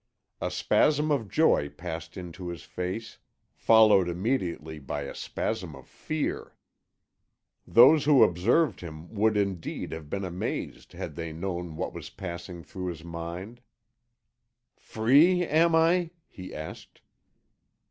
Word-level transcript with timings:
A 0.41 0.49
spasm 0.49 1.11
of 1.11 1.29
joy 1.29 1.69
passed 1.69 2.17
into 2.17 2.47
his 2.47 2.63
face, 2.63 3.19
followed 3.53 4.09
immediately 4.09 4.79
by 4.79 5.03
a 5.03 5.13
spasm 5.13 5.75
of 5.75 5.87
fear; 5.87 6.55
those 7.67 8.05
who 8.05 8.23
observed 8.23 8.81
him 8.81 9.13
would 9.13 9.37
indeed 9.37 9.91
have 9.91 10.09
been 10.09 10.23
amazed 10.25 10.93
had 10.93 11.13
they 11.15 11.31
known 11.31 11.75
what 11.75 11.93
was 11.93 12.09
passing 12.09 12.63
through 12.63 12.87
his 12.87 13.03
mind. 13.03 13.61
"Free, 14.75 15.43
am 15.45 15.75
I?" 15.75 16.09
he 16.27 16.51
asked. 16.51 17.01